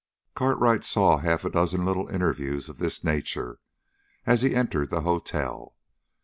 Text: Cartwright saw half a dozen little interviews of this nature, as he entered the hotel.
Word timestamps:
Cartwright 0.33 0.83
saw 0.83 1.17
half 1.19 1.45
a 1.45 1.49
dozen 1.51 1.85
little 1.85 2.07
interviews 2.07 2.69
of 2.69 2.79
this 2.79 3.03
nature, 3.03 3.59
as 4.25 4.41
he 4.41 4.55
entered 4.55 4.89
the 4.89 5.01
hotel. 5.01 5.75